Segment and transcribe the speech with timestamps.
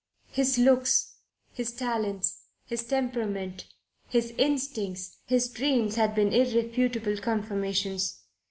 [0.31, 1.17] His looks,
[1.53, 3.67] his talents, his temperament,
[4.07, 8.23] his instincts, his dreams had been irrefutable confirmations.